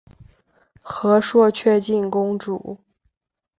[0.81, 2.79] 和硕悫靖公主。